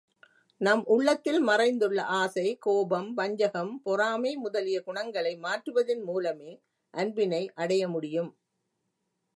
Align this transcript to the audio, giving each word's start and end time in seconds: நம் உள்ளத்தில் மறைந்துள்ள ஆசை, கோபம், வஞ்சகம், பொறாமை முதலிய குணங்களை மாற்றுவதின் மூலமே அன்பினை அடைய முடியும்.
நம் 0.61 0.83
உள்ளத்தில் 0.85 1.41
மறைந்துள்ள 1.43 1.99
ஆசை, 2.01 2.57
கோபம், 2.59 3.13
வஞ்சகம், 3.13 3.81
பொறாமை 3.83 4.35
முதலிய 4.35 4.81
குணங்களை 4.81 5.37
மாற்றுவதின் 5.37 6.03
மூலமே 6.03 6.51
அன்பினை 6.93 7.51
அடைய 7.53 7.87
முடியும். 7.87 8.31